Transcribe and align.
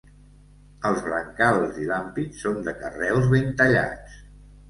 Els 0.89 1.01
brancals 1.07 1.75
i 1.83 1.85
l'ampit 1.91 2.41
són 2.45 2.57
de 2.69 2.75
carreus 2.79 3.27
ben 3.35 3.51
tallats. 3.61 4.19